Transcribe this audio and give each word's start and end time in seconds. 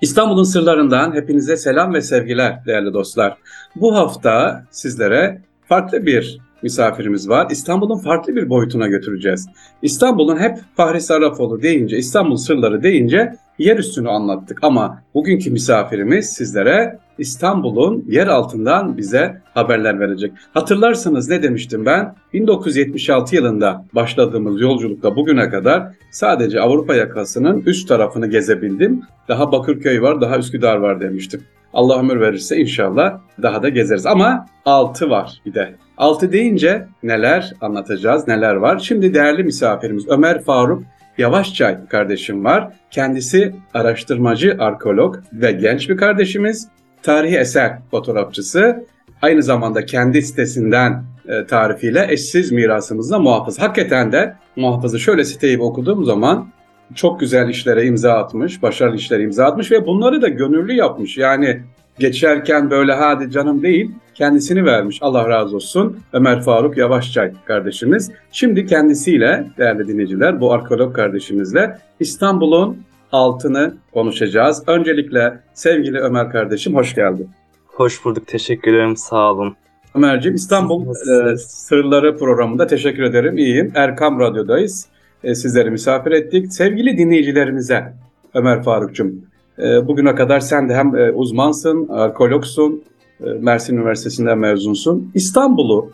İstanbul'un 0.00 0.42
sırlarından 0.42 1.14
hepinize 1.14 1.56
selam 1.56 1.94
ve 1.94 2.00
sevgiler 2.00 2.66
değerli 2.66 2.94
dostlar. 2.94 3.36
Bu 3.76 3.94
hafta 3.96 4.64
sizlere 4.70 5.42
farklı 5.68 6.06
bir 6.06 6.38
misafirimiz 6.62 7.28
var. 7.28 7.46
İstanbul'un 7.50 7.98
farklı 7.98 8.36
bir 8.36 8.50
boyutuna 8.50 8.86
götüreceğiz. 8.86 9.48
İstanbul'un 9.82 10.38
hep 10.38 10.58
Fahri 10.76 11.00
Sarrafoğlu 11.00 11.62
deyince, 11.62 11.96
İstanbul 11.96 12.36
sırları 12.36 12.82
deyince 12.82 13.36
yer 13.58 13.78
üstünü 13.78 14.08
anlattık. 14.08 14.58
Ama 14.62 15.02
bugünkü 15.14 15.50
misafirimiz 15.50 16.26
sizlere 16.26 16.98
İstanbul'un 17.18 18.04
yer 18.08 18.26
altından 18.26 18.96
bize 18.96 19.42
haberler 19.54 20.00
verecek. 20.00 20.32
Hatırlarsanız 20.54 21.28
ne 21.28 21.42
demiştim 21.42 21.86
ben? 21.86 22.14
1976 22.32 23.36
yılında 23.36 23.84
başladığımız 23.92 24.60
yolculukta 24.60 25.16
bugüne 25.16 25.50
kadar 25.50 25.88
sadece 26.10 26.60
Avrupa 26.60 26.94
yakasının 26.94 27.62
üst 27.66 27.88
tarafını 27.88 28.26
gezebildim. 28.26 29.02
Daha 29.28 29.52
Bakırköy 29.52 30.02
var, 30.02 30.20
daha 30.20 30.38
Üsküdar 30.38 30.76
var 30.76 31.00
demiştim. 31.00 31.42
Allah 31.72 32.00
ömür 32.00 32.20
verirse 32.20 32.56
inşallah 32.56 33.18
daha 33.42 33.62
da 33.62 33.68
gezeriz. 33.68 34.06
Ama 34.06 34.46
altı 34.64 35.10
var 35.10 35.40
bir 35.46 35.54
de. 35.54 35.74
Altı 35.96 36.32
deyince 36.32 36.86
neler 37.02 37.52
anlatacağız, 37.60 38.28
neler 38.28 38.54
var? 38.54 38.78
Şimdi 38.78 39.14
değerli 39.14 39.44
misafirimiz 39.44 40.08
Ömer 40.08 40.44
Faruk 40.44 40.82
Yavaşçay 41.18 41.86
kardeşim 41.88 42.44
var. 42.44 42.72
Kendisi 42.90 43.54
araştırmacı, 43.74 44.56
arkeolog 44.58 45.16
ve 45.32 45.52
genç 45.52 45.88
bir 45.88 45.96
kardeşimiz. 45.96 46.68
Tarihi 47.02 47.36
eser 47.36 47.78
fotoğrafçısı. 47.90 48.86
Aynı 49.22 49.42
zamanda 49.42 49.86
kendi 49.86 50.22
sitesinden 50.22 51.04
e, 51.28 51.46
tarifiyle 51.46 52.06
eşsiz 52.10 52.52
mirasımızda 52.52 53.18
muhafız. 53.18 53.58
Hakikaten 53.58 54.12
de 54.12 54.34
muhafızı 54.56 55.00
şöyle 55.00 55.24
siteyi 55.24 55.58
okuduğum 55.58 56.04
zaman 56.04 56.48
çok 56.94 57.20
güzel 57.20 57.48
işlere 57.48 57.86
imza 57.86 58.12
atmış, 58.12 58.62
başarılı 58.62 58.96
işlere 58.96 59.22
imza 59.22 59.44
atmış 59.44 59.72
ve 59.72 59.86
bunları 59.86 60.22
da 60.22 60.28
gönüllü 60.28 60.72
yapmış. 60.72 61.18
Yani 61.18 61.62
geçerken 61.98 62.70
böyle 62.70 62.92
hadi 62.92 63.30
canım 63.30 63.62
değil, 63.62 63.90
kendisini 64.14 64.64
vermiş. 64.64 64.98
Allah 65.00 65.28
razı 65.28 65.56
olsun. 65.56 65.96
Ömer 66.12 66.42
Faruk 66.42 66.76
Yavaşçay 66.76 67.32
kardeşimiz. 67.44 68.10
Şimdi 68.32 68.66
kendisiyle 68.66 69.46
değerli 69.58 69.88
dinleyiciler 69.88 70.40
bu 70.40 70.52
arkeolog 70.52 70.96
kardeşimizle 70.96 71.78
İstanbul'un 72.00 72.78
altını 73.12 73.74
konuşacağız. 73.92 74.62
Öncelikle 74.66 75.40
sevgili 75.54 75.98
Ömer 75.98 76.30
kardeşim 76.30 76.74
hoş 76.74 76.94
geldin. 76.94 77.30
Hoş 77.66 78.04
bulduk. 78.04 78.26
Teşekkür 78.26 78.74
ederim. 78.74 78.96
Sağ 78.96 79.32
olun. 79.32 79.56
Ömerciğim 79.94 80.34
İstanbul 80.34 80.86
e, 80.86 81.36
Sırları 81.36 82.16
programında 82.16 82.66
teşekkür 82.66 83.02
ederim. 83.02 83.38
İyiyim. 83.38 83.72
Erkam 83.74 84.20
Radyo'dayız. 84.20 84.86
E, 85.24 85.34
sizleri 85.34 85.70
misafir 85.70 86.10
ettik. 86.10 86.52
Sevgili 86.52 86.98
dinleyicilerimize 86.98 87.92
Ömer 88.34 88.62
Faruk'cum 88.62 89.22
e, 89.58 89.88
bugüne 89.88 90.14
kadar 90.14 90.40
sen 90.40 90.68
de 90.68 90.74
hem 90.74 90.96
e, 90.96 91.10
uzmansın, 91.12 91.88
arkeologsun, 91.88 92.82
e, 93.20 93.24
Mersin 93.24 93.76
Üniversitesi'nden 93.76 94.38
mezunsun. 94.38 95.10
İstanbul'u 95.14 95.90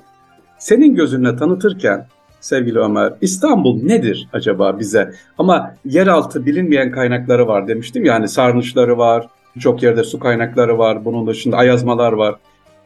senin 0.59 0.95
gözünle 0.95 1.37
tanıtırken 1.37 2.07
sevgili 2.41 2.79
Ömer, 2.79 3.13
İstanbul 3.21 3.83
nedir 3.83 4.29
acaba 4.33 4.79
bize? 4.79 5.15
Ama 5.39 5.75
yeraltı 5.85 6.47
bilinmeyen 6.47 6.91
kaynakları 6.91 7.47
var 7.47 7.69
demiştim. 7.69 8.05
Yani 8.05 8.29
sarnıçları 8.29 8.99
var, 8.99 9.27
çok 9.59 9.83
yerde 9.83 10.05
su 10.05 10.19
kaynakları 10.19 10.79
var, 10.79 11.05
bunun 11.05 11.27
dışında 11.27 11.57
ayazmalar 11.57 12.13
var. 12.13 12.35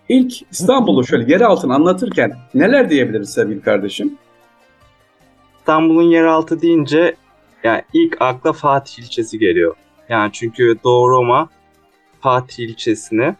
İlk 0.08 0.52
İstanbul'u 0.52 1.06
şöyle 1.06 1.32
yeraltını 1.32 1.74
anlatırken 1.74 2.32
neler 2.54 2.90
diyebiliriz 2.90 3.30
sevgili 3.30 3.60
kardeşim? 3.60 4.18
İstanbul'un 5.58 6.10
yeraltı 6.10 6.62
deyince 6.62 7.14
yani 7.64 7.82
ilk 7.92 8.16
akla 8.20 8.52
Fatih 8.52 9.02
ilçesi 9.02 9.38
geliyor. 9.38 9.76
Yani 10.08 10.32
çünkü 10.32 10.76
Doğu 10.84 11.10
Roma 11.10 11.48
Fatih 12.20 12.64
ilçesini 12.64 13.34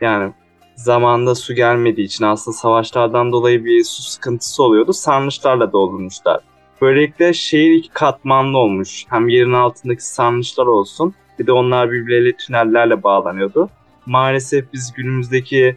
yani 0.00 0.32
zamanda 0.76 1.34
su 1.34 1.54
gelmediği 1.54 2.06
için 2.06 2.24
aslında 2.24 2.56
savaşlardan 2.56 3.32
dolayı 3.32 3.64
bir 3.64 3.84
su 3.84 4.02
sıkıntısı 4.02 4.62
oluyordu. 4.62 4.92
Sarnıçlarla 4.92 5.72
doldurmuşlar. 5.72 6.40
Böylelikle 6.82 7.32
şehir 7.32 7.70
iki 7.70 7.88
katmanlı 7.88 8.58
olmuş. 8.58 9.04
Hem 9.08 9.28
yerin 9.28 9.52
altındaki 9.52 10.04
sarnıçlar 10.06 10.66
olsun 10.66 11.14
bir 11.38 11.46
de 11.46 11.52
onlar 11.52 11.92
birbirleriyle 11.92 12.36
tünellerle 12.36 13.02
bağlanıyordu. 13.02 13.70
Maalesef 14.06 14.72
biz 14.72 14.92
günümüzdeki 14.92 15.76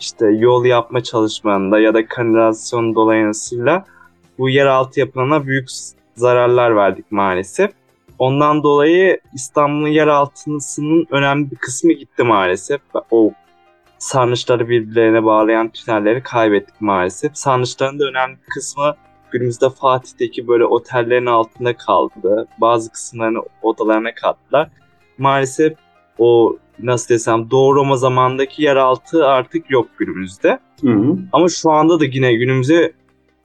işte 0.00 0.26
yol 0.26 0.64
yapma 0.64 1.02
çalışmalarında 1.02 1.80
ya 1.80 1.94
da 1.94 2.06
kanalizasyon 2.06 2.94
dolayısıyla 2.94 3.84
bu 4.38 4.48
yeraltı 4.48 5.00
yapılarına 5.00 5.46
büyük 5.46 5.68
zararlar 6.14 6.76
verdik 6.76 7.12
maalesef. 7.12 7.70
Ondan 8.18 8.62
dolayı 8.62 9.20
İstanbul'un 9.34 9.88
yeraltısının 9.88 11.06
önemli 11.10 11.50
bir 11.50 11.56
kısmı 11.56 11.92
gitti 11.92 12.22
maalesef. 12.22 12.80
O 13.10 13.32
sarnıçları 13.98 14.68
birbirlerine 14.68 15.24
bağlayan 15.24 15.68
tünelleri 15.68 16.22
kaybettik 16.22 16.80
maalesef. 16.80 17.36
Sarnıçların 17.36 17.98
da 17.98 18.04
önemli 18.04 18.36
bir 18.36 18.54
kısmı 18.54 18.94
günümüzde 19.30 19.70
Fatih'teki 19.70 20.48
böyle 20.48 20.64
otellerin 20.64 21.26
altında 21.26 21.76
kaldı. 21.76 22.48
Bazı 22.58 22.92
kısımlarını 22.92 23.42
odalarına 23.62 24.14
kattılar. 24.14 24.70
Maalesef 25.18 25.72
o 26.18 26.56
nasıl 26.78 27.14
desem 27.14 27.50
Doğu 27.50 27.74
Roma 27.74 27.96
zamandaki 27.96 28.62
yeraltı 28.62 29.26
artık 29.26 29.70
yok 29.70 29.88
günümüzde. 29.98 30.58
Hı 30.80 30.90
hı. 30.90 31.18
Ama 31.32 31.48
şu 31.48 31.70
anda 31.70 32.00
da 32.00 32.04
yine 32.04 32.34
günümüze 32.34 32.92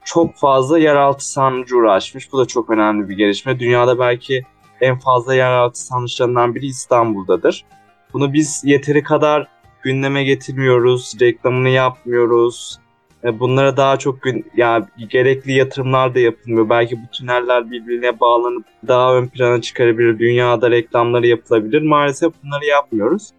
çok 0.05 0.35
fazla 0.35 0.79
yeraltı 0.79 1.29
sarnıcı 1.29 1.77
uğraşmış. 1.77 2.31
Bu 2.33 2.39
da 2.39 2.45
çok 2.45 2.69
önemli 2.69 3.09
bir 3.09 3.17
gelişme. 3.17 3.59
Dünyada 3.59 3.99
belki 3.99 4.43
en 4.83 4.99
fazla 4.99 5.35
yeraltı 5.35 5.85
sarnıçlarından 5.85 6.55
biri 6.55 6.65
İstanbul'dadır. 6.65 7.65
Bunu 8.13 8.33
biz 8.33 8.61
yeteri 8.65 9.03
kadar 9.03 9.47
gündeme 9.83 10.23
getirmiyoruz, 10.23 11.13
reklamını 11.21 11.69
yapmıyoruz. 11.69 12.79
E, 13.23 13.39
bunlara 13.39 13.77
daha 13.77 13.97
çok 13.99 14.21
gün, 14.21 14.45
ya 14.57 14.87
gerekli 15.09 15.53
yatırımlar 15.53 16.15
da 16.15 16.19
yapılmıyor. 16.19 16.69
Belki 16.69 16.95
bu 16.95 17.07
tüneller 17.11 17.71
birbirine 17.71 18.19
bağlanıp 18.19 18.65
daha 18.87 19.15
ön 19.15 19.27
plana 19.27 19.61
çıkarabilir. 19.61 20.19
Dünyada 20.19 20.71
reklamları 20.71 21.27
yapılabilir. 21.27 21.81
Maalesef 21.81 22.33
bunları 22.43 22.65
yapmıyoruz. 22.65 23.29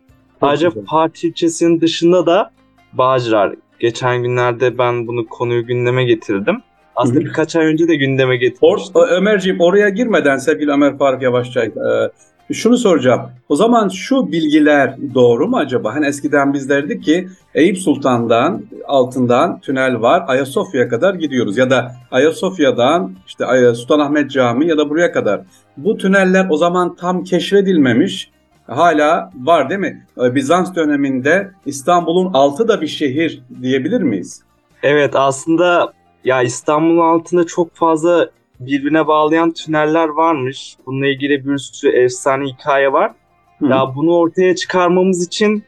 Ayrıca 0.40 0.70
Fatih 0.90 1.28
ilçesinin 1.28 1.80
dışında 1.80 2.26
da 2.26 2.50
Bağcılar. 2.92 3.54
Geçen 3.80 4.22
günlerde 4.22 4.78
ben 4.78 5.06
bunu 5.06 5.26
konuyu 5.26 5.66
gündeme 5.66 6.04
getirdim. 6.04 6.62
Aslında 6.96 7.16
Hı-hı. 7.16 7.24
birkaç 7.24 7.56
ay 7.56 7.66
önce 7.66 7.88
de 7.88 7.96
gündeme 7.96 8.36
getirmiştim. 8.36 9.00
Or, 9.00 9.08
Ömerciğim 9.08 9.60
oraya 9.60 9.88
girmeden 9.88 10.36
sevgili 10.36 10.70
Ömer 10.70 10.98
Faruk 10.98 11.22
Yavaşçay 11.22 11.66
e, 11.66 12.54
şunu 12.54 12.78
soracağım. 12.78 13.22
O 13.48 13.56
zaman 13.56 13.88
şu 13.88 14.32
bilgiler 14.32 14.96
doğru 15.14 15.48
mu 15.48 15.56
acaba? 15.56 15.94
Hani 15.94 16.06
eskiden 16.06 16.54
biz 16.54 16.68
derdik 16.68 17.04
ki 17.04 17.28
Eyüp 17.54 17.78
Sultan'dan 17.78 18.62
altından 18.86 19.60
tünel 19.60 20.00
var 20.00 20.24
Ayasofya'ya 20.26 20.88
kadar 20.88 21.14
gidiyoruz 21.14 21.58
ya 21.58 21.70
da 21.70 21.94
Ayasofya'dan 22.10 23.12
işte 23.26 23.74
Sultanahmet 23.74 24.30
Camii 24.30 24.68
ya 24.68 24.78
da 24.78 24.90
buraya 24.90 25.12
kadar. 25.12 25.40
Bu 25.76 25.96
tüneller 25.96 26.46
o 26.50 26.56
zaman 26.56 26.96
tam 26.96 27.24
keşfedilmemiş. 27.24 28.30
Hala 28.66 29.30
var 29.42 29.70
değil 29.70 29.80
mi? 29.80 30.06
E, 30.24 30.34
Bizans 30.34 30.74
döneminde 30.74 31.50
İstanbul'un 31.66 32.32
altı 32.34 32.68
da 32.68 32.80
bir 32.80 32.86
şehir 32.86 33.42
diyebilir 33.62 34.02
miyiz? 34.02 34.42
Evet 34.82 35.16
aslında 35.16 35.92
ya 36.24 36.42
İstanbul'un 36.42 36.98
altında 36.98 37.46
çok 37.46 37.74
fazla 37.74 38.30
birbirine 38.60 39.06
bağlayan 39.06 39.50
tüneller 39.50 40.08
varmış. 40.08 40.76
Bununla 40.86 41.06
ilgili 41.06 41.46
bir 41.46 41.58
sürü 41.58 41.90
efsane 41.90 42.44
hikaye 42.44 42.92
var. 42.92 43.12
Hı. 43.58 43.66
Ya 43.66 43.92
bunu 43.96 44.16
ortaya 44.16 44.56
çıkarmamız 44.56 45.26
için 45.26 45.64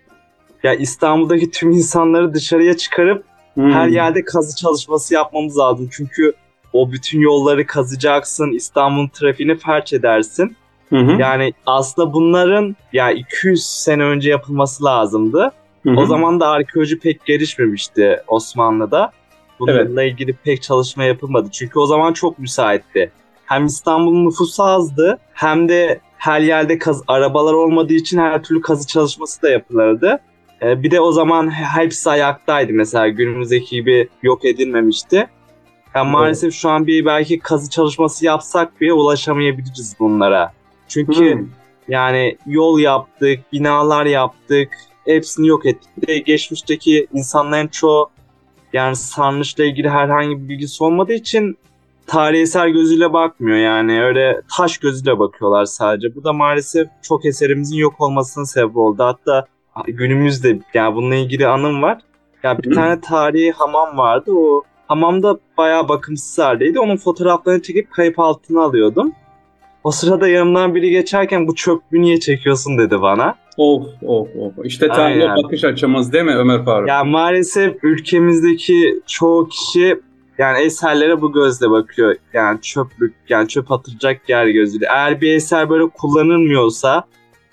ya 0.62 0.74
İstanbul'daki 0.74 1.50
tüm 1.50 1.70
insanları 1.70 2.34
dışarıya 2.34 2.76
çıkarıp 2.76 3.24
Hı. 3.54 3.62
her 3.62 3.88
yerde 3.88 4.24
kazı 4.24 4.56
çalışması 4.56 5.14
yapmamız 5.14 5.58
lazım. 5.58 5.88
Çünkü 5.92 6.32
o 6.72 6.92
bütün 6.92 7.20
yolları 7.20 7.66
kazacaksın, 7.66 8.52
İstanbul'un 8.52 9.08
trafiğini 9.08 9.56
felç 9.56 9.92
edersin. 9.92 10.56
Hı 10.90 10.96
hı. 10.96 11.20
Yani 11.20 11.52
aslında 11.66 12.12
bunların 12.12 12.76
ya 12.92 13.10
200 13.10 13.66
sene 13.66 14.02
önce 14.02 14.30
yapılması 14.30 14.84
lazımdı. 14.84 15.52
Hı 15.82 15.90
hı. 15.90 15.96
O 15.96 16.06
zaman 16.06 16.40
da 16.40 16.48
arkeoloji 16.48 16.98
pek 16.98 17.24
gelişmemişti 17.24 18.22
Osmanlı'da. 18.26 19.12
Bununla 19.60 20.02
evet. 20.02 20.12
ilgili 20.12 20.32
pek 20.32 20.62
çalışma 20.62 21.04
yapılmadı. 21.04 21.48
Çünkü 21.52 21.78
o 21.78 21.86
zaman 21.86 22.12
çok 22.12 22.38
müsaitti. 22.38 23.10
Hem 23.46 23.66
İstanbul'un 23.66 24.26
nüfusu 24.26 24.62
azdı 24.62 25.18
hem 25.32 25.68
de 25.68 26.00
her 26.18 26.40
yerde 26.40 26.78
kaz 26.78 27.02
arabalar 27.08 27.52
olmadığı 27.52 27.94
için 27.94 28.18
her 28.18 28.42
türlü 28.42 28.60
kazı 28.60 28.86
çalışması 28.86 29.42
da 29.42 29.50
yapılırdı. 29.50 30.20
Ee, 30.62 30.82
bir 30.82 30.90
de 30.90 31.00
o 31.00 31.12
zaman 31.12 31.50
hepsi 31.50 32.10
ayaktaydı 32.10 32.72
mesela 32.72 33.08
günümüzdeki 33.08 33.76
gibi 33.76 34.08
yok 34.22 34.44
edilmemişti. 34.44 35.28
Yani 35.94 36.10
maalesef 36.10 36.54
şu 36.54 36.68
an 36.68 36.86
bir 36.86 37.04
belki 37.04 37.38
kazı 37.38 37.70
çalışması 37.70 38.24
yapsak 38.24 38.80
bile 38.80 38.92
ulaşamayabiliriz 38.92 39.96
bunlara. 40.00 40.52
Çünkü 40.88 41.34
hmm. 41.34 41.48
yani 41.88 42.38
yol 42.46 42.78
yaptık, 42.78 43.52
binalar 43.52 44.06
yaptık, 44.06 44.68
hepsini 45.04 45.48
yok 45.48 45.66
ettik. 45.66 46.08
De 46.08 46.18
geçmişteki 46.18 47.06
insanların 47.12 47.68
çoğu 47.68 48.10
yani 48.76 48.96
sarnıçla 48.96 49.64
ilgili 49.64 49.88
herhangi 49.88 50.42
bir 50.42 50.48
bilgisi 50.48 50.84
olmadığı 50.84 51.12
için 51.12 51.58
tarihi 52.06 52.42
eser 52.42 52.68
gözüyle 52.68 53.12
bakmıyor 53.12 53.58
yani 53.58 54.02
öyle 54.02 54.40
taş 54.56 54.78
gözüyle 54.78 55.18
bakıyorlar 55.18 55.64
sadece. 55.64 56.14
Bu 56.14 56.24
da 56.24 56.32
maalesef 56.32 56.88
çok 57.02 57.24
eserimizin 57.24 57.76
yok 57.76 58.00
olmasının 58.00 58.44
sebep 58.44 58.76
oldu. 58.76 59.04
Hatta 59.04 59.46
günümüzde 59.86 60.58
yani 60.74 60.96
bununla 60.96 61.14
ilgili 61.14 61.46
anım 61.46 61.82
var. 61.82 61.98
Ya 62.42 62.58
bir 62.58 62.74
tane 62.74 63.00
tarihi 63.00 63.52
hamam 63.52 63.98
vardı. 63.98 64.32
O 64.32 64.62
hamamda 64.88 65.38
bayağı 65.58 65.88
bakımsız 65.88 66.38
haldeydi. 66.38 66.80
Onun 66.80 66.96
fotoğraflarını 66.96 67.62
çekip 67.62 67.92
kayıp 67.92 68.18
altına 68.18 68.62
alıyordum. 68.62 69.12
O 69.84 69.90
sırada 69.90 70.28
yanımdan 70.28 70.74
biri 70.74 70.90
geçerken 70.90 71.48
bu 71.48 71.54
çöplüğü 71.54 72.00
niye 72.00 72.20
çekiyorsun 72.20 72.78
dedi 72.78 73.02
bana. 73.02 73.34
Of 73.56 73.86
of 74.02 74.28
of. 74.36 74.52
İşte 74.64 74.88
tarihe 74.88 75.28
bakış 75.28 75.64
açımız 75.64 76.12
değil 76.12 76.24
mi 76.24 76.34
Ömer 76.36 76.64
Faruk? 76.64 76.88
Ya 76.88 77.04
maalesef 77.04 77.84
ülkemizdeki 77.84 79.00
çoğu 79.06 79.48
kişi 79.48 80.00
yani 80.38 80.58
eserlere 80.58 81.20
bu 81.20 81.32
gözle 81.32 81.70
bakıyor. 81.70 82.16
Yani 82.32 82.60
çöplük, 82.60 83.14
yani 83.28 83.48
çöp 83.48 83.72
atacak 83.72 84.28
yer 84.28 84.46
gözüyle. 84.46 84.86
Eğer 84.90 85.20
bir 85.20 85.32
eser 85.32 85.70
böyle 85.70 85.88
kullanılmıyorsa 85.88 87.04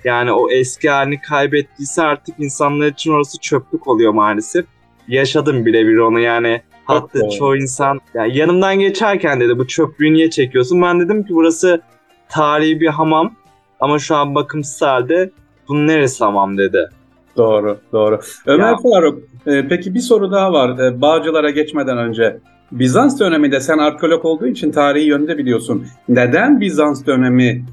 yani 0.03 0.31
o 0.31 0.49
eski 0.49 0.89
halini 0.89 1.21
kaybettiyse 1.21 2.01
artık 2.01 2.39
insanlar 2.39 2.87
için 2.87 3.11
orası 3.11 3.39
çöplük 3.39 3.87
oluyor 3.87 4.13
maalesef. 4.13 4.65
Yaşadım 5.07 5.65
birebir 5.65 5.97
onu 5.97 6.19
yani. 6.19 6.61
Hatta 6.85 7.19
Çok 7.19 7.31
çoğu 7.31 7.57
insan 7.57 7.99
yani 8.13 8.37
yanımdan 8.37 8.79
geçerken 8.79 9.39
dedi 9.39 9.57
bu 9.57 9.67
çöplüğü 9.67 10.13
niye 10.13 10.29
çekiyorsun? 10.29 10.81
Ben 10.81 10.99
dedim 10.99 11.23
ki 11.23 11.33
burası 11.33 11.81
tarihi 12.29 12.79
bir 12.79 12.87
hamam 12.87 13.35
ama 13.79 13.99
şu 13.99 14.15
an 14.15 14.35
bakımsız 14.35 14.81
halde 14.81 15.31
bunun 15.67 15.87
neresi 15.87 16.23
hamam 16.23 16.57
dedi. 16.57 16.89
Doğru, 17.37 17.77
doğru. 17.93 18.19
Ömer 18.45 18.71
ya. 18.71 18.77
Faruk, 18.77 19.19
e, 19.47 19.67
peki 19.67 19.93
bir 19.95 19.99
soru 19.99 20.31
daha 20.31 20.53
var. 20.53 20.79
E, 20.79 21.01
Bağcılar'a 21.01 21.49
geçmeden 21.49 21.97
önce. 21.97 22.37
Bizans 22.71 23.19
döneminde 23.19 23.59
sen 23.59 23.77
arkeolog 23.77 24.25
olduğu 24.25 24.47
için 24.47 24.71
tarihi 24.71 25.05
yönde 25.05 25.37
biliyorsun. 25.37 25.85
Neden 26.09 26.61
Bizans 26.61 27.05
dönemi 27.05 27.65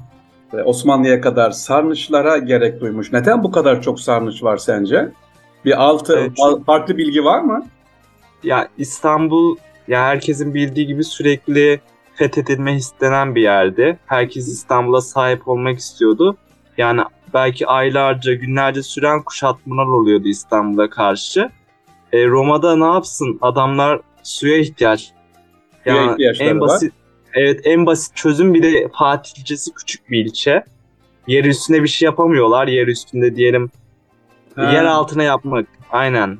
e, 0.53 0.57
Osmanlı'ya 0.57 1.21
kadar 1.21 1.51
sarnıçlara 1.51 2.37
gerek 2.37 2.81
duymuş? 2.81 3.11
Neden 3.13 3.43
bu 3.43 3.51
kadar 3.51 3.81
çok 3.81 3.99
sarnıç 3.99 4.43
var 4.43 4.57
sence? 4.57 5.11
Bir 5.65 5.83
altı 5.83 6.19
evet. 6.19 6.65
farklı 6.65 6.97
bilgi 6.97 7.23
var 7.23 7.41
mı? 7.41 7.65
Ya 8.43 8.67
İstanbul 8.77 9.55
ya 9.87 10.03
herkesin 10.03 10.53
bildiği 10.53 10.87
gibi 10.87 11.03
sürekli 11.03 11.81
fethedilme 12.15 12.75
istenen 12.75 13.35
bir 13.35 13.41
yerdi. 13.41 13.99
Herkes 14.05 14.47
İstanbul'a 14.47 15.01
sahip 15.01 15.47
olmak 15.47 15.79
istiyordu. 15.79 16.37
Yani 16.77 17.01
belki 17.33 17.67
aylarca, 17.67 18.33
günlerce 18.33 18.83
süren 18.83 19.23
kuşatmalar 19.23 19.85
oluyordu 19.85 20.27
İstanbul'a 20.27 20.89
karşı. 20.89 21.49
E, 22.13 22.27
Roma'da 22.27 22.75
ne 22.75 22.93
yapsın? 22.93 23.37
Adamlar 23.41 23.99
suya 24.23 24.57
ihtiyaç. 24.57 25.11
Yani 25.85 26.23
en 26.39 26.59
basit 26.59 26.93
var. 26.93 27.01
Evet 27.33 27.61
en 27.63 27.85
basit 27.85 28.15
çözüm 28.15 28.53
bir 28.53 28.63
de 28.63 28.89
Fatih 28.93 29.39
ilçesi 29.39 29.73
küçük 29.73 30.09
bir 30.09 30.25
ilçe. 30.25 30.63
Yer 31.27 31.45
üstünde 31.45 31.83
bir 31.83 31.87
şey 31.87 32.05
yapamıyorlar. 32.05 32.67
Yer 32.67 32.87
üstünde 32.87 33.35
diyelim 33.35 33.71
ha. 34.55 34.71
yer 34.71 34.85
altına 34.85 35.23
yapmak. 35.23 35.67
Aynen. 35.91 36.37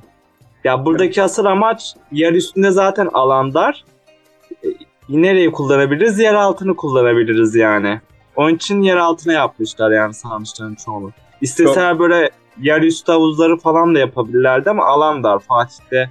Ya 0.64 0.86
buradaki 0.86 1.24
asıl 1.24 1.46
amaç 1.46 1.96
yer 2.12 2.34
üstünde 2.34 2.72
zaten 2.72 3.10
alan 3.14 3.54
dar. 3.54 3.86
E, 4.64 4.68
nereyi 5.10 5.52
kullanabiliriz? 5.52 6.20
Yer 6.20 6.34
altını 6.34 6.76
kullanabiliriz 6.76 7.56
yani. 7.56 8.02
Onun 8.36 8.56
için 8.56 8.82
yer 8.82 8.98
altına 8.98 9.34
yapmışlar 9.34 9.92
yani 9.92 10.14
sarnıçların 10.14 10.76
çoğunu. 10.76 11.12
İsteseler 11.42 12.00
böyle 12.00 12.30
yer 12.62 12.82
üstü 12.82 13.12
havuzları 13.12 13.58
falan 13.58 13.96
da 13.96 14.00
yapabilirlerdi 14.00 14.70
ama 14.70 14.86
alan 14.86 15.24
dar. 15.24 15.40
Fatih'te 15.40 16.10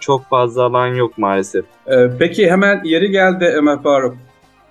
çok 0.00 0.24
fazla 0.24 0.64
alan 0.64 0.86
yok 0.86 1.18
maalesef. 1.18 1.64
Ee, 1.86 2.10
peki 2.18 2.50
hemen 2.50 2.80
yeri 2.84 3.10
geldi 3.10 3.44
Ömer 3.44 3.82
Faruk. 3.82 4.16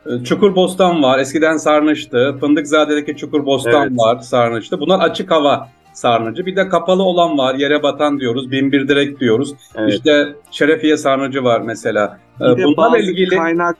Ee, 0.05 0.23
Çukurbostan 0.23 1.03
var. 1.03 1.19
Eskiden 1.19 1.57
sarnıçtı. 1.57 2.37
Fındıkzade'deki 2.39 3.17
Çukurbostan 3.17 3.87
evet. 3.87 3.99
var 3.99 4.19
sarnıçtı. 4.19 4.79
Bunlar 4.79 4.99
açık 4.99 5.31
hava 5.31 5.69
sarnıcı. 5.93 6.45
Bir 6.45 6.55
de 6.55 6.69
kapalı 6.69 7.03
olan 7.03 7.37
var. 7.37 7.55
Yere 7.55 7.83
batan 7.83 8.19
diyoruz. 8.19 8.51
Binbir 8.51 8.87
direk 8.87 9.19
diyoruz. 9.19 9.53
Evet. 9.75 9.93
İşte 9.93 10.35
Şerefiye 10.51 10.97
sarnıcı 10.97 11.43
var 11.43 11.61
mesela. 11.61 12.19
Bir 12.39 12.63
ee, 12.63 12.63
Bunlarla 12.63 12.97
ilgili 12.97 13.35
kaynak 13.35 13.77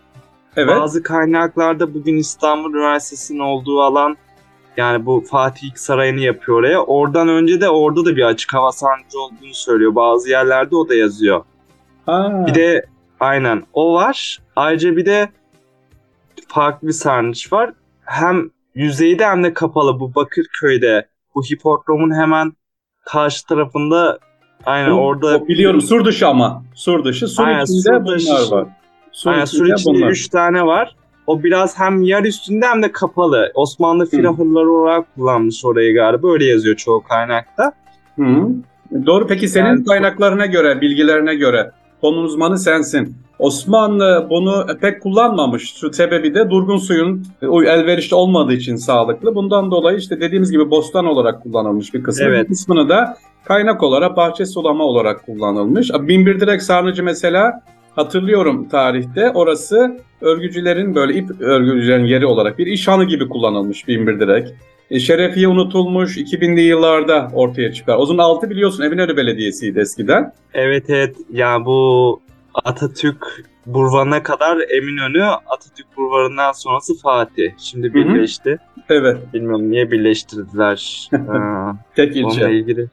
evet. 0.55 0.77
bazı 0.77 1.03
kaynaklarda 1.03 1.93
bugün 1.93 2.17
İstanbul 2.17 2.73
Üniversitesi'nin 2.73 3.39
olduğu 3.39 3.81
alan 3.81 4.17
yani 4.77 5.05
bu 5.05 5.23
Fatih 5.29 5.71
Sarayı'nı 5.75 6.19
yapıyor 6.19 6.57
oraya. 6.57 6.79
Oradan 6.79 7.27
önce 7.27 7.61
de 7.61 7.69
orada 7.69 8.05
da 8.05 8.15
bir 8.15 8.23
açık 8.23 8.53
hava 8.53 8.71
sarnıcı 8.71 9.19
olduğunu 9.19 9.53
söylüyor. 9.53 9.95
Bazı 9.95 10.29
yerlerde 10.29 10.75
o 10.75 10.89
da 10.89 10.95
yazıyor. 10.95 11.43
Ha. 12.05 12.45
Bir 12.47 12.55
de 12.55 12.85
aynen 13.19 13.63
o 13.73 13.93
var. 13.93 14.39
Ayrıca 14.55 14.97
bir 14.97 15.05
de 15.05 15.29
farklı 16.47 16.87
bir 16.87 16.93
sarnıç 16.93 17.53
var. 17.53 17.73
Hem 18.01 18.49
yüzeyde 18.75 19.25
hem 19.25 19.43
de 19.43 19.53
kapalı 19.53 19.99
bu 19.99 20.15
Bakırköy'de 20.15 21.07
bu 21.35 21.43
hipodromun 21.43 22.15
hemen 22.15 22.53
karşı 23.05 23.47
tarafında 23.47 24.19
aynen 24.65 24.91
o, 24.91 24.99
orada 24.99 25.37
o 25.37 25.47
biliyorum 25.47 25.81
sur 25.81 26.05
dışı 26.05 26.27
ama 26.27 26.63
sur 26.75 27.03
dışı 27.03 27.27
sur 27.27 27.43
aynen, 27.43 27.63
içinde 27.63 27.81
sur 27.81 28.05
dışı, 28.05 28.27
bunlar 28.27 28.57
var. 28.57 28.67
Sur 29.15 29.31
aynen, 29.31 29.45
sur 29.45 29.67
içinde 29.67 30.05
3 30.05 30.27
tane 30.27 30.65
var. 30.65 30.95
O 31.27 31.43
biraz 31.43 31.79
hem 31.79 32.01
yer 32.01 32.23
üstünde 32.23 32.65
hem 32.65 32.83
de 32.83 32.91
kapalı. 32.91 33.51
Osmanlı 33.53 34.05
filahırları 34.05 34.71
olarak 34.71 35.15
kullanmış 35.15 35.65
orayı 35.65 35.95
galiba. 35.95 36.31
Öyle 36.31 36.45
yazıyor 36.45 36.75
çoğu 36.75 37.03
kaynakta. 37.03 37.71
Hı. 38.15 38.47
Doğru. 39.05 39.27
Peki 39.27 39.47
senin 39.47 39.65
yani, 39.65 39.85
kaynaklarına 39.85 40.45
göre, 40.45 40.81
bilgilerine 40.81 41.35
göre 41.35 41.71
konu 42.01 42.19
uzmanı 42.19 42.59
sensin. 42.59 43.15
Osmanlı 43.39 44.27
bunu 44.29 44.65
pek 44.81 45.01
kullanmamış. 45.01 45.73
Şu 45.73 45.93
sebebi 45.93 46.35
de 46.35 46.49
durgun 46.49 46.77
suyun 46.77 47.23
elverişli 47.41 48.15
olmadığı 48.15 48.53
için 48.53 48.75
sağlıklı. 48.75 49.35
Bundan 49.35 49.71
dolayı 49.71 49.97
işte 49.97 50.21
dediğimiz 50.21 50.51
gibi 50.51 50.71
bostan 50.71 51.05
olarak 51.05 51.43
kullanılmış 51.43 51.93
bir 51.93 52.03
kısmı. 52.03 52.25
Evet. 52.25 52.43
Bir 52.43 52.47
kısmını 52.47 52.89
da 52.89 53.17
kaynak 53.45 53.83
olarak 53.83 54.17
bahçe 54.17 54.45
sulama 54.45 54.83
olarak 54.83 55.25
kullanılmış. 55.25 55.91
Binbir 55.93 56.39
direk 56.39 56.61
sarnıcı 56.61 57.03
mesela 57.03 57.61
hatırlıyorum 57.95 58.69
tarihte 58.69 59.31
orası 59.31 59.97
örgücülerin 60.21 60.95
böyle 60.95 61.13
ip 61.13 61.41
örgücülerin 61.41 62.05
yeri 62.05 62.25
olarak 62.25 62.57
bir 62.57 62.67
işhanı 62.67 63.03
gibi 63.03 63.29
kullanılmış 63.29 63.87
binbir 63.87 64.19
direk. 64.19 64.47
E, 64.91 64.99
Şerefiye 64.99 65.47
unutulmuş 65.47 66.17
2000'li 66.17 66.61
yıllarda 66.61 67.31
ortaya 67.33 67.73
çıkar. 67.73 67.97
O 67.97 68.05
zaman 68.05 68.23
altı 68.23 68.49
biliyorsun 68.49 68.83
Eminönü 68.83 69.17
Belediyesi'ydi 69.17 69.79
eskiden. 69.79 70.33
Evet 70.53 70.89
evet 70.89 71.15
ya 71.31 71.65
bu 71.65 72.21
Atatürk 72.53 73.45
Burvan'a 73.65 74.23
kadar 74.23 74.57
Eminönü, 74.69 75.23
Atatürk 75.23 75.97
Burvan'ından 75.97 76.51
sonrası 76.51 76.97
Fatih. 76.97 77.51
Şimdi 77.57 77.93
birleşti. 77.93 78.49
Hı-hı. 78.49 78.83
Evet. 78.89 79.17
Bilmiyorum 79.33 79.71
niye 79.71 79.91
birleştirdiler. 79.91 81.09
Tek 81.95 82.15
ilçe. 82.15 82.25
Onunla 82.25 82.49
ilgili. 82.49 82.87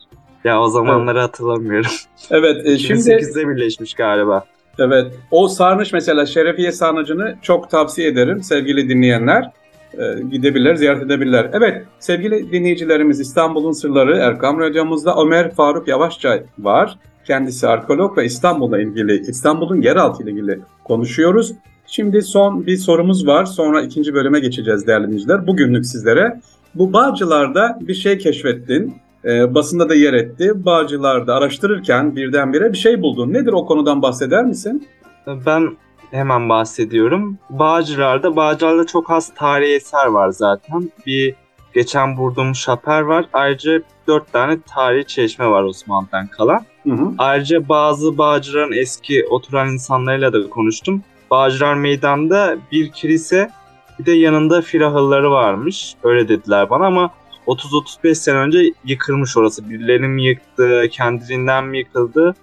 Ya 0.44 0.60
o 0.60 0.68
zamanları 0.68 1.18
evet. 1.18 1.28
hatırlamıyorum. 1.28 1.90
Evet. 2.30 2.66
E, 2.66 2.78
şimdi 2.78 3.00
2008'de 3.00 3.48
birleşmiş 3.48 3.94
galiba. 3.94 4.44
Evet. 4.78 5.12
O 5.30 5.48
sarnıç 5.48 5.92
mesela 5.92 6.26
Şerefiye 6.26 6.72
sarnıcını 6.72 7.36
çok 7.42 7.70
tavsiye 7.70 8.08
ederim 8.08 8.42
sevgili 8.42 8.88
dinleyenler. 8.88 9.50
E, 9.98 10.22
gidebilirler, 10.30 10.74
ziyaret 10.74 11.02
edebilirler. 11.02 11.50
Evet 11.52 11.84
sevgili 11.98 12.52
dinleyicilerimiz 12.52 13.20
İstanbul'un 13.20 13.72
Sırları 13.72 14.16
Erkam 14.16 14.60
Radyomuzda 14.60 15.16
Ömer 15.22 15.50
Faruk 15.50 15.88
Yavaşçay 15.88 16.42
var. 16.58 16.98
Kendisi 17.24 17.68
arkeolog 17.68 18.18
ve 18.18 18.24
İstanbul'la 18.24 18.80
ilgili, 18.80 19.20
İstanbul'un 19.20 19.82
yeraltı 19.82 20.22
ile 20.22 20.30
ilgili 20.30 20.60
konuşuyoruz. 20.84 21.52
Şimdi 21.86 22.22
son 22.22 22.66
bir 22.66 22.76
sorumuz 22.76 23.26
var. 23.26 23.44
Sonra 23.44 23.82
ikinci 23.82 24.14
bölüme 24.14 24.40
geçeceğiz 24.40 24.86
değerli 24.86 25.06
dinleyiciler. 25.06 25.46
Bugünlük 25.46 25.86
sizlere. 25.86 26.40
Bu 26.74 26.92
Bağcılar'da 26.92 27.78
bir 27.80 27.94
şey 27.94 28.18
keşfettin. 28.18 28.94
E, 29.24 29.54
basında 29.54 29.88
da 29.88 29.94
yer 29.94 30.12
etti. 30.12 30.52
Bağcılar'da 30.54 31.34
araştırırken 31.34 32.16
birdenbire 32.16 32.72
bir 32.72 32.78
şey 32.78 33.02
buldun. 33.02 33.32
Nedir 33.32 33.52
o 33.52 33.66
konudan 33.66 34.02
bahseder 34.02 34.44
misin? 34.44 34.88
Ben 35.46 35.76
hemen 36.10 36.48
bahsediyorum. 36.48 37.38
Bağcılar'da, 37.50 38.36
Bağcılar'da 38.36 38.86
çok 38.86 39.10
az 39.10 39.34
tarihi 39.34 39.74
eser 39.74 40.06
var 40.06 40.28
zaten. 40.28 40.90
Bir 41.06 41.34
geçen 41.74 42.16
bulduğum 42.16 42.54
şaper 42.54 43.00
var. 43.00 43.24
Ayrıca 43.32 43.82
dört 44.06 44.32
tane 44.32 44.58
tarihi 44.74 45.06
çeşme 45.06 45.46
var 45.46 45.62
Osmanlı'dan 45.62 46.26
kalan. 46.26 46.64
Hı 46.82 46.92
hı. 46.92 47.12
Ayrıca 47.18 47.68
bazı 47.68 48.18
Bağcılar'ın 48.18 48.72
eski 48.72 49.26
oturan 49.30 49.68
insanlarıyla 49.68 50.32
da 50.32 50.50
konuştum. 50.50 51.02
Bağcılar 51.30 51.74
Meydan'da 51.74 52.56
bir 52.72 52.90
kilise 52.90 53.50
bir 53.98 54.06
de 54.06 54.12
yanında 54.12 54.62
firahılları 54.62 55.30
varmış. 55.30 55.94
Öyle 56.02 56.28
dediler 56.28 56.70
bana 56.70 56.86
ama 56.86 57.10
30-35 57.46 58.14
sene 58.14 58.36
önce 58.36 58.72
yıkılmış 58.84 59.36
orası. 59.36 59.70
Birilerinin 59.70 60.10
mi 60.10 60.24
yıktı, 60.24 60.88
kendiliğinden 60.90 61.64
mi 61.64 61.78
yıkıldı 61.78 62.34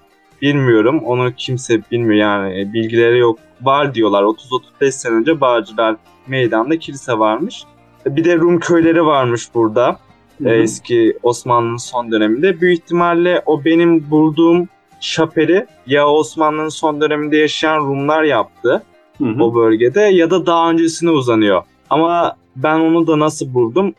bilmiyorum. 0.41 1.01
Onu 1.05 1.33
kimse 1.37 1.81
bilmiyor 1.91 2.15
yani 2.15 2.73
bilgileri 2.73 3.19
yok. 3.19 3.39
Var 3.61 3.95
diyorlar 3.95 4.23
30-35 4.23 4.91
sene 4.91 5.15
önce 5.15 5.41
Bağcılar 5.41 5.95
Meydan'da 6.27 6.79
kilise 6.79 7.19
varmış. 7.19 7.63
Bir 8.05 8.23
de 8.23 8.35
Rum 8.35 8.59
köyleri 8.59 9.05
varmış 9.05 9.53
burada. 9.53 9.99
Hı-hı. 10.41 10.49
Eski 10.49 11.17
Osmanlı'nın 11.23 11.77
son 11.77 12.11
döneminde. 12.11 12.61
Büyük 12.61 12.79
ihtimalle 12.79 13.41
o 13.45 13.65
benim 13.65 14.11
bulduğum 14.11 14.67
şapeli 14.99 15.65
ya 15.87 16.07
Osmanlı'nın 16.07 16.69
son 16.69 17.01
döneminde 17.01 17.37
yaşayan 17.37 17.77
Rumlar 17.77 18.23
yaptı. 18.23 18.83
Hı 19.17 19.25
hı. 19.25 19.43
o 19.43 19.55
bölgede 19.55 20.01
ya 20.01 20.31
da 20.31 20.45
daha 20.45 20.69
öncesine 20.71 21.09
uzanıyor. 21.09 21.63
Ama 21.89 22.35
ben 22.55 22.79
onu 22.79 23.07
da 23.07 23.19
nasıl 23.19 23.53
buldum? 23.53 23.93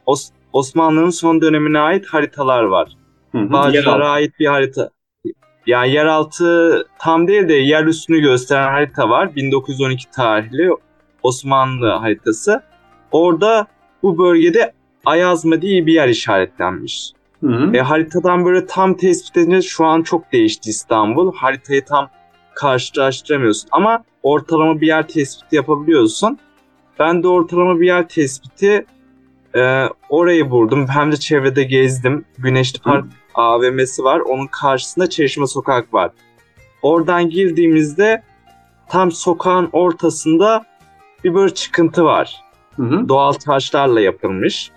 Osmanlı'nın 0.52 1.10
son 1.10 1.40
dönemine 1.40 1.78
ait 1.78 2.06
haritalar 2.06 2.62
var. 2.62 2.96
Bağcılar'a 3.34 4.08
ait 4.08 4.32
bir 4.40 4.46
harita. 4.46 4.90
Yani 5.66 5.90
yeraltı 5.90 6.86
tam 6.98 7.28
değil 7.28 7.48
de 7.48 7.54
yer 7.54 7.84
üstünü 7.84 8.20
gösteren 8.20 8.72
harita 8.72 9.08
var. 9.08 9.36
1912 9.36 10.10
tarihli 10.10 10.70
Osmanlı 11.22 11.90
haritası. 11.90 12.62
Orada 13.12 13.66
bu 14.02 14.18
bölgede 14.18 14.72
Ayazma 15.04 15.62
diye 15.62 15.86
bir 15.86 15.92
yer 15.92 16.08
işaretlenmiş. 16.08 17.12
Hı 17.40 17.46
hı. 17.46 17.76
E, 17.76 17.80
haritadan 17.80 18.44
böyle 18.44 18.66
tam 18.66 18.94
tespit 18.96 19.36
edince 19.36 19.62
şu 19.62 19.84
an 19.84 20.02
çok 20.02 20.32
değişti 20.32 20.70
İstanbul. 20.70 21.34
Haritayı 21.34 21.84
tam 21.84 22.10
karşılaştıramıyorsun 22.54 23.68
ama 23.72 24.04
ortalama 24.22 24.80
bir 24.80 24.86
yer 24.86 25.08
tespiti 25.08 25.56
yapabiliyorsun. 25.56 26.38
Ben 26.98 27.22
de 27.22 27.28
ortalama 27.28 27.80
bir 27.80 27.86
yer 27.86 28.08
tespiti 28.08 28.86
e, 29.56 29.88
orayı 30.08 30.50
buldum. 30.50 30.86
Hem 30.88 31.12
de 31.12 31.16
çevrede 31.16 31.64
gezdim. 31.64 32.24
Güneşli 32.38 32.80
Park 32.80 33.04
AVM'si 33.34 34.04
var. 34.04 34.20
Onun 34.20 34.46
karşısında 34.46 35.10
Çeşme 35.10 35.46
Sokak 35.46 35.94
var. 35.94 36.10
Oradan 36.82 37.30
girdiğimizde 37.30 38.22
tam 38.88 39.12
sokağın 39.12 39.68
ortasında 39.72 40.64
bir 41.24 41.34
böyle 41.34 41.54
çıkıntı 41.54 42.04
var 42.04 42.44
Hı 42.76 42.82
hı. 42.82 43.08
doğal 43.08 43.32
taşlarla 43.32 44.00
yapılmış. 44.00 44.70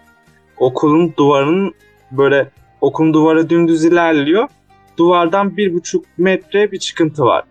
Okulun 0.58 1.14
duvarının 1.18 1.74
böyle 2.12 2.52
okulun 2.82 3.14
duvarı 3.14 3.50
dümdüz 3.50 3.86
ilerliyor. 3.86 4.48
Duvardan 4.98 5.58
bir 5.58 5.74
buçuk 5.74 6.06
metre 6.18 6.72
bir 6.72 6.80
çıkıntı 6.80 7.24
var. 7.24 7.44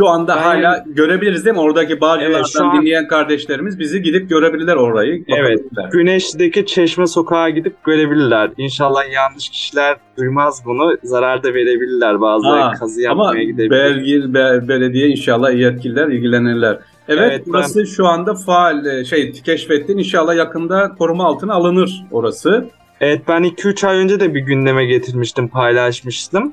Şu 0.00 0.08
anda 0.08 0.36
Ben- 0.36 0.42
hala 0.42 0.84
görebiliriz 0.86 1.44
değil 1.44 1.56
mi? 1.56 1.62
Oradaki 1.62 2.00
Bağcılar'dan 2.00 2.36
Evet, 2.36 2.46
şu 2.52 2.64
an- 2.64 2.80
dinleyen 2.80 3.08
kardeşlerimiz 3.08 3.78
bizi 3.78 4.02
gidip 4.02 4.30
görebilirler 4.30 4.76
orayı. 4.76 5.24
Evet. 5.28 5.60
Güneşli'deki 5.92 6.66
Çeşme 6.66 7.06
Sokağa 7.06 7.50
gidip 7.50 7.84
görebilirler. 7.84 8.50
İnşallah 8.56 9.12
yanlış 9.12 9.48
kişiler 9.48 9.96
duymaz 10.18 10.62
bunu. 10.66 10.96
Zarar 11.02 11.42
da 11.42 11.48
verebilirler. 11.54 12.20
Bazıları 12.20 12.60
Ha, 12.60 12.72
kazı 12.72 13.00
Ama 13.10 13.24
yapmaya 13.24 13.44
gidebilir. 13.44 13.70
Belgil 13.70 14.34
be- 14.34 14.68
belediye 14.68 15.08
inşallah 15.08 15.52
yetkililer 15.54 16.08
ilgilenirler. 16.08 16.78
Evet, 17.08 17.20
Evet, 17.22 17.42
ben- 17.46 17.52
burası 17.52 17.86
şu 17.86 18.06
anda 18.06 18.34
faal 18.34 18.86
e, 18.86 19.04
şey 19.04 19.32
keşfettin. 19.32 19.98
İnşallah 19.98 20.36
yakında 20.36 20.94
koruma 20.98 21.24
altına 21.24 21.54
alınır 21.54 22.04
orası. 22.10 22.64
Evet 23.00 23.22
ben 23.28 23.42
2-3 23.44 23.84
ay 23.84 23.98
önce 23.98 24.20
de 24.20 24.34
bir 24.34 24.40
gündeme 24.40 24.84
getirmiştim, 24.84 25.48
paylaşmıştım. 25.48 26.52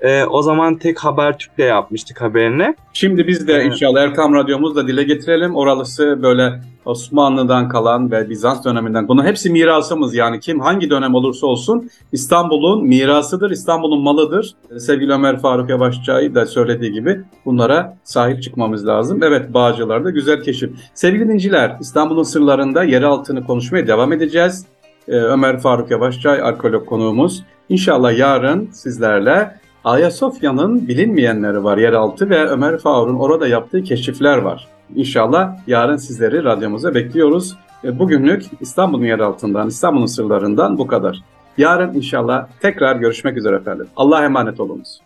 Ee, 0.00 0.24
o 0.24 0.42
zaman 0.42 0.76
tek 0.78 0.98
Habertürk'le 0.98 1.58
yapmıştık 1.58 2.20
haberini. 2.20 2.74
Şimdi 2.92 3.26
biz 3.26 3.48
de 3.48 3.52
Evet. 3.52 3.66
inşallah 3.66 4.02
Erkam 4.02 4.34
Radyomuzla 4.34 4.88
dile 4.88 5.02
getirelim. 5.02 5.54
Oralısı 5.56 6.18
böyle 6.22 6.60
Osmanlı'dan 6.84 7.68
kalan 7.68 8.10
ve 8.10 8.30
Bizans 8.30 8.64
döneminden. 8.64 9.08
Bunun 9.08 9.24
hepsi 9.24 9.50
mirasımız 9.50 10.14
yani 10.14 10.40
kim 10.40 10.60
hangi 10.60 10.90
dönem 10.90 11.14
olursa 11.14 11.46
olsun 11.46 11.90
İstanbul'un 12.12 12.86
mirasıdır, 12.86 13.50
İstanbul'un 13.50 14.02
malıdır. 14.02 14.54
Sevgili 14.78 15.12
Ömer 15.12 15.40
Faruk 15.40 15.70
Yavaşçay 15.70 16.34
da 16.34 16.46
söylediği 16.46 16.92
gibi 16.92 17.20
bunlara 17.44 17.96
sahip 18.04 18.42
çıkmamız 18.42 18.86
lazım. 18.86 19.22
Evet 19.22 19.54
Bağcılar'da 19.54 20.10
güzel 20.10 20.42
keşif. 20.42 20.70
Sevgili 20.94 21.28
dinciler 21.28 21.76
İstanbul'un 21.80 22.22
sırlarında 22.22 22.84
yer 22.84 23.02
altını 23.02 23.46
konuşmaya 23.46 23.86
devam 23.86 24.12
edeceğiz. 24.12 24.66
Ee, 25.08 25.12
Ömer 25.12 25.58
Faruk 25.60 25.90
Yavaşçay 25.90 26.40
arkeolog 26.42 26.86
konuğumuz. 26.86 27.42
İnşallah 27.68 28.18
yarın 28.18 28.68
sizlerle 28.72 29.56
Ayasofya'nın 29.86 30.88
bilinmeyenleri 30.88 31.64
var 31.64 31.78
yeraltı 31.78 32.30
ve 32.30 32.46
Ömer 32.46 32.78
Faruk'un 32.78 33.18
orada 33.18 33.48
yaptığı 33.48 33.82
keşifler 33.82 34.38
var. 34.38 34.68
İnşallah 34.94 35.56
yarın 35.66 35.96
sizleri 35.96 36.44
radyomuza 36.44 36.94
bekliyoruz. 36.94 37.56
E, 37.84 37.98
Bugünlük 37.98 38.44
İstanbul'un 38.60 39.04
yeraltından, 39.04 39.68
İstanbul'un 39.68 40.06
sırlarından 40.06 40.78
bu 40.78 40.86
kadar. 40.86 41.18
Yarın 41.58 41.94
inşallah 41.94 42.46
tekrar 42.60 42.96
görüşmek 42.96 43.36
üzere 43.36 43.56
efendim. 43.56 43.86
Allah'a 43.96 44.24
emanet 44.24 44.60
olunuz. 44.60 45.00